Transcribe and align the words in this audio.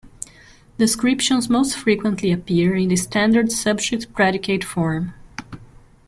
Descriptions 0.79 1.47
most 1.47 1.77
frequently 1.77 2.31
appear 2.31 2.75
in 2.75 2.89
the 2.89 2.95
standard 2.95 3.51
subject-predicate 3.51 4.63
form. 4.63 5.13